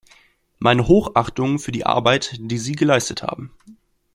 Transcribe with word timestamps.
Meine 0.57 0.87
Hochachtung 0.87 1.59
für 1.59 1.71
die 1.71 1.85
Arbeit, 1.85 2.35
die 2.39 2.57
sie 2.57 2.71
geleistet 2.73 3.21
haben. 3.21 3.51